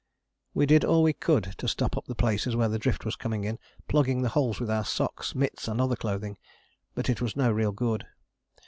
We 0.55 0.65
did 0.65 0.83
all 0.83 1.03
we 1.03 1.13
could 1.13 1.53
to 1.59 1.67
stop 1.67 1.95
up 1.95 2.07
the 2.07 2.15
places 2.15 2.55
where 2.55 2.67
the 2.67 2.79
drift 2.79 3.05
was 3.05 3.15
coming 3.15 3.43
in, 3.43 3.59
plugging 3.87 4.23
the 4.23 4.29
holes 4.29 4.59
with 4.59 4.71
our 4.71 4.83
socks, 4.83 5.35
mitts 5.35 5.67
and 5.67 5.79
other 5.79 5.95
clothing. 5.95 6.39
But 6.95 7.07
it 7.07 7.21
was 7.21 7.35
no 7.35 7.51
real 7.51 7.71
good. 7.71 8.07